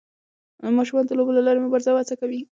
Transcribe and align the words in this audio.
ماشومان 0.77 1.03
د 1.07 1.11
لوبو 1.17 1.31
له 1.37 1.41
لارې 1.45 1.59
مبارزه 1.65 1.89
او 1.91 1.97
هڅه 1.99 2.07
زده 2.09 2.15
کوي. 2.21 2.39